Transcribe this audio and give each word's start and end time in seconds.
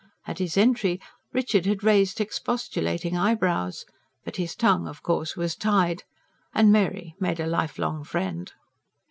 At 0.25 0.39
his 0.39 0.57
entry 0.57 0.99
Richard 1.31 1.67
had 1.67 1.83
raised 1.83 2.19
expostulating 2.19 3.15
eyebrows; 3.15 3.85
but 4.25 4.37
his 4.37 4.55
tongue 4.55 4.87
of 4.87 5.03
course 5.03 5.35
was 5.37 5.55
tied. 5.55 6.05
And 6.55 6.71
Mary 6.71 7.13
made 7.19 7.39
a 7.39 7.45
lifelong 7.45 8.03
friend. 8.03 8.51